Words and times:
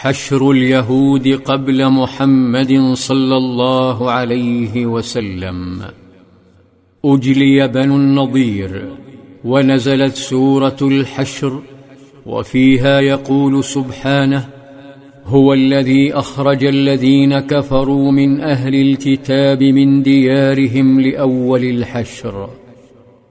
حشر 0.00 0.50
اليهود 0.50 1.28
قبل 1.28 1.88
محمد 1.88 2.92
صلى 2.94 3.36
الله 3.36 4.10
عليه 4.10 4.86
وسلم. 4.86 5.82
أجلي 7.04 7.68
بنو 7.68 7.96
النضير 7.96 8.92
ونزلت 9.44 10.14
سورة 10.14 10.76
الحشر 10.82 11.62
وفيها 12.26 13.00
يقول 13.00 13.64
سبحانه 13.64 14.48
هو 15.24 15.52
الذي 15.52 16.12
أخرج 16.12 16.64
الذين 16.64 17.38
كفروا 17.38 18.12
من 18.12 18.40
أهل 18.40 18.74
الكتاب 18.74 19.62
من 19.62 20.02
ديارهم 20.02 21.00
لأول 21.00 21.64
الحشر. 21.64 22.48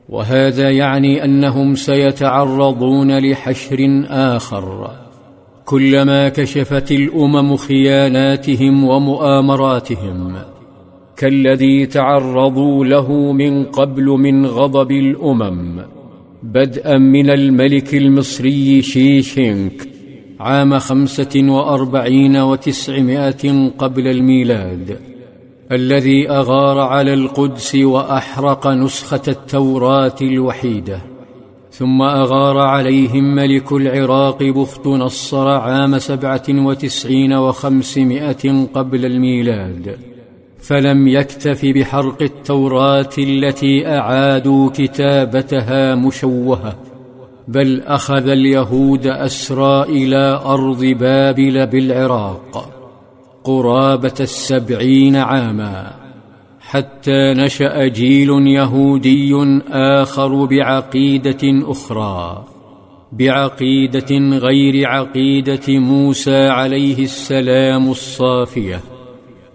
وهذا 0.10 0.72
يعني 0.72 1.24
أنهم 1.26 1.76
سيتعرضون 1.76 3.18
لحشر 3.20 4.06
آخر. 4.10 5.07
كلما 5.68 6.30
كشفت 6.30 6.92
الأمم 6.92 7.56
خياناتهم 7.56 8.84
ومؤامراتهم 8.84 10.36
كالذي 11.18 11.86
تعرضوا 11.86 12.86
له 12.86 13.32
من 13.32 13.64
قبل 13.64 14.06
من 14.06 14.46
غضب 14.46 14.92
الأمم 14.92 15.82
بدءا 16.44 16.98
من 16.98 17.30
الملك 17.30 17.96
المصري 17.96 18.82
شيشينك 18.82 19.90
عام 20.40 20.80
خمسة 20.80 21.34
وأربعين 21.36 22.38
وتسعمائة 22.38 23.70
قبل 23.78 24.08
الميلاد 24.08 25.00
الذي 25.72 26.30
أغار 26.30 26.80
على 26.80 27.14
القدس 27.14 27.76
وأحرق 27.76 28.68
نسخة 28.68 29.22
التوراة 29.28 30.16
الوحيدة. 30.22 31.17
ثم 31.78 32.02
أغار 32.02 32.58
عليهم 32.58 33.36
ملك 33.36 33.72
العراق 33.72 34.44
بخت 34.44 34.88
نصر 34.88 35.48
عام 35.48 36.00
سبعة 36.00 36.44
وتسعين 36.50 37.34
وخمسمائة 37.34 38.68
قبل 38.74 39.06
الميلاد 39.06 39.98
فلم 40.62 41.08
يكتف 41.08 41.66
بحرق 41.66 42.22
التوراة 42.22 43.10
التي 43.18 43.88
أعادوا 43.88 44.70
كتابتها 44.70 45.96
مشوهة 45.96 46.76
بل 47.48 47.82
أخذ 47.82 48.28
اليهود 48.30 49.08
اسرى 49.08 49.84
إلى 49.84 50.42
أرض 50.46 50.86
بابل 50.86 51.68
بالعراق 51.68 52.74
قرابة 53.44 54.14
السبعين 54.20 55.16
عاما. 55.16 56.07
حتى 56.70 57.34
نشأ 57.34 57.88
جيل 57.88 58.30
يهودي 58.48 59.36
آخر 59.70 60.46
بعقيدة 60.46 61.72
أخرى 61.72 62.44
بعقيدة 63.12 64.38
غير 64.38 64.88
عقيدة 64.88 65.80
موسى 65.80 66.48
عليه 66.48 67.04
السلام 67.04 67.92
الصافية. 67.92 68.82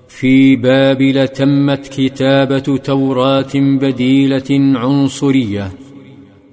في 0.08 0.56
بابل 0.56 1.28
تمت 1.28 1.88
كتابة 1.88 2.76
توراة 2.84 3.54
بديلة 3.54 4.78
عنصرية. 4.78 5.72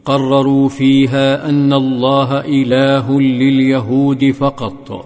قرروا 0.05 0.69
فيها 0.69 1.49
أن 1.49 1.73
الله 1.73 2.39
إله 2.39 3.21
لليهود 3.21 4.31
فقط 4.31 5.05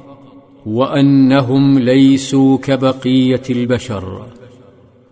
وأنهم 0.65 1.79
ليسوا 1.79 2.57
كبقية 2.57 3.43
البشر. 3.49 4.42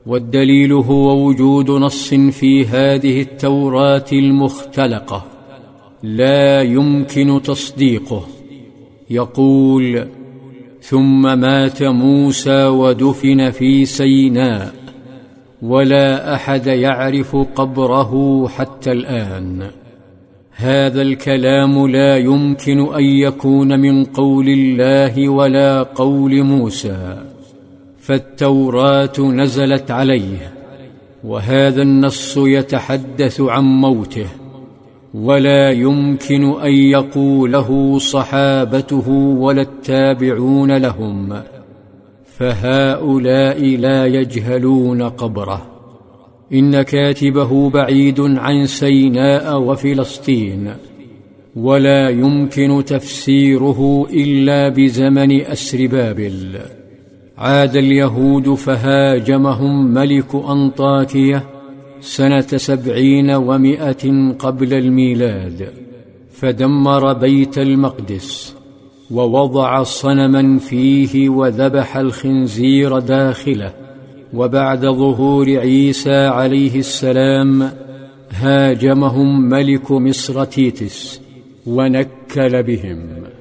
والدليل 0.05 0.73
هو 0.73 1.27
وجود 1.27 1.71
نص 1.71 2.13
في 2.13 2.65
هذه 2.65 3.21
التوراة 3.21 4.05
المختلقة. 4.13 5.25
لا 6.03 6.61
يمكن 6.61 7.41
تصديقه. 7.43 8.27
يقول 9.09 10.07
ثم 10.81 11.39
مات 11.39 11.83
موسى 11.83 12.65
ودفن 12.65 13.49
في 13.49 13.85
سيناء 13.85 14.73
ولا 15.61 16.35
أحد 16.35 16.67
يعرف 16.67 17.35
قبره 17.35 18.47
حتى 18.47 18.91
الآن. 18.91 19.71
هذا 20.51 21.01
الكلام 21.01 21.87
لا 21.87 22.17
يمكن 22.17 22.93
أن 22.93 23.03
يكون 23.03 23.79
من 23.79 24.03
قول 24.03 24.49
الله 24.49 25.29
ولا 25.29 25.83
قول 25.83 26.43
موسى. 26.43 27.17
فالتوراة 28.01 29.19
نزلت 29.19 29.91
عليه 29.91 30.53
وهذا 31.23 31.81
النص 31.81 32.37
يتحدث 32.37 33.41
عن 33.41 33.63
موته 33.63 34.27
ولا 35.13 35.71
يمكن 35.71 36.61
أن 36.61 36.71
يقوله 36.71 37.99
صحابته 37.99 39.09
ولا 39.37 39.61
التابعون 39.61 40.77
لهم 40.77 41.41
فهؤلاء 42.25 43.65
لا 43.77 44.05
يجهلون 44.05 45.01
قبره. 45.01 45.67
إن 46.53 46.81
كاتبه 46.81 47.69
بعيد 47.69 48.19
عن 48.19 48.65
سيناء 48.65 49.59
وفلسطين 49.59 50.73
ولا 51.55 52.09
يمكن 52.09 52.83
تفسيره 52.85 54.07
إلا 54.13 54.69
بزمن 54.69 55.41
أسر 55.41 55.87
بابل. 55.87 56.59
عاد 57.41 57.75
اليهود 57.75 58.53
فهاجمهم 58.53 59.93
ملك 59.93 60.35
أنطاكية 60.35 61.43
سنة 62.01 62.41
سبعين 62.41 63.31
ومائة 63.31 64.33
قبل 64.39 64.73
الميلاد 64.73 65.69
فدمر 66.31 67.13
بيت 67.13 67.57
المقدس 67.57 68.55
ووضع 69.11 69.83
صنما 69.83 70.59
فيه 70.59 71.29
وذبح 71.29 71.97
الخنزير 71.97 72.99
داخله 72.99 73.73
وبعد 74.33 74.85
ظهور 74.85 75.49
عيسى 75.49 76.25
عليه 76.25 76.79
السلام 76.79 77.71
هاجمهم 78.31 79.49
ملك 79.49 79.91
مصر 79.91 80.43
تيتس 80.43 81.21
ونكل 81.67 82.63
بهم. 82.63 83.31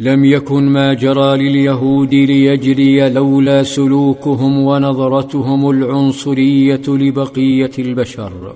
لم 0.00 0.24
يكن 0.24 0.62
ما 0.62 0.94
جرى 0.94 1.36
لليهود 1.36 2.14
ليجري 2.14 3.08
لولا 3.08 3.62
سلوكهم 3.62 4.58
ونظرتهم 4.58 5.70
العنصرية 5.70 6.82
لبقية 6.88 7.70
البشر. 7.78 8.54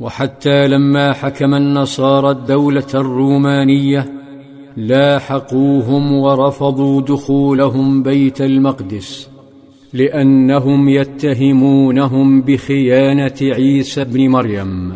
وحتى 0.00 0.68
لما 0.68 1.12
حكم 1.12 1.54
النصارى 1.54 2.30
الدولة 2.30 2.86
الرومانية 2.94 4.12
لاحقوهم 4.76 6.12
ورفضوا 6.12 7.02
دخولهم 7.02 8.02
بيت 8.02 8.40
المقدس 8.40 9.28
لأنهم 9.92 10.88
يتهمونهم 10.88 12.42
بخيانة 12.42 13.36
عيسى 13.42 14.00
ابن 14.00 14.28
مريم 14.28 14.92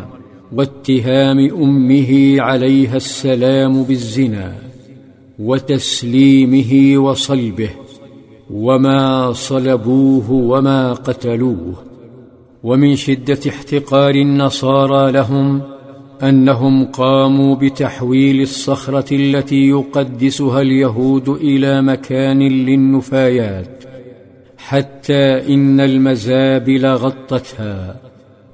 واتهام 0.53 1.37
أمه 1.63 2.35
عليها 2.41 2.95
السلام 2.95 3.83
بالزنا. 3.83 4.70
وتسليمه 5.41 6.97
وصلبه 6.97 7.69
وما 8.53 9.33
صلبوه 9.33 10.31
وما 10.31 10.93
قتلوه 10.93 11.73
ومن 12.63 12.95
شدة 12.95 13.39
احتقار 13.49 14.15
النصارى 14.15 15.11
لهم 15.11 15.61
أنهم 16.23 16.85
قاموا 16.85 17.55
بتحويل 17.55 18.41
الصخرة 18.41 19.15
التي 19.15 19.67
يقدسها 19.67 20.61
اليهود 20.61 21.29
إلى 21.29 21.81
مكان 21.81 22.39
للنفايات 22.39 23.83
حتى 24.57 25.53
إن 25.53 25.79
المزابل 25.79 26.85
غطتها. 26.85 27.95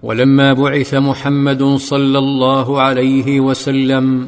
ولما 0.04 0.54
بعث 0.54 0.94
محمد 0.94 1.64
صلى 1.64 2.18
الله 2.18 2.82
عليه 2.82 3.40
وسلم 3.40 4.28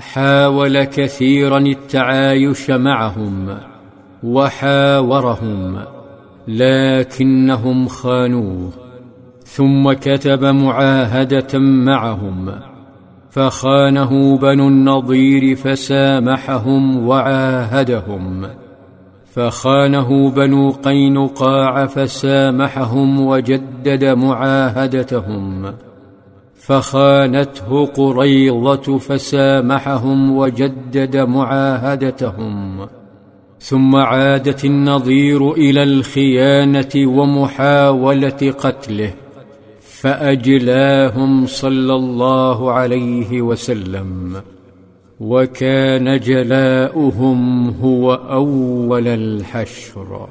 حاول 0.00 0.84
كثيرا 0.84 1.58
التعايش 1.58 2.70
معهم 2.70 3.58
وحاورهم 4.22 5.78
لكنهم 6.48 7.88
خانوه 7.88 8.70
ثم 9.44 9.92
كتب 9.92 10.44
معاهدة 10.44 11.58
معهم 11.58 12.50
فخانه 13.30 14.38
بنو 14.38 14.68
النضير 14.68 15.56
فسامحهم 15.56 17.06
وعاهدهم 17.06 18.46
فخانه 19.24 20.30
بنو 20.30 20.70
قينقاع 20.70 21.86
فسامحهم 21.86 23.20
وجدد 23.20 24.04
معاهدتهم. 24.04 25.74
فخانته 26.58 27.86
قريضة 27.86 28.98
فسامحهم 28.98 30.36
وجدد 30.36 31.16
معاهدتهم. 31.16 32.86
ثم 33.60 33.96
عادت 33.96 34.64
النظير 34.64 35.52
إلى 35.52 35.82
الخيانة 35.82 36.90
ومحاولة 36.96 38.54
قتله 38.58 39.14
فأجلاهم 39.80 41.46
صلى 41.46 41.94
الله 41.94 42.72
عليه 42.72 43.42
وسلم. 43.42 44.32
وكان 45.20 46.20
جلاؤهم 46.20 47.70
هو 47.70 48.14
أول 48.14 49.08
الحشر. 49.08 50.28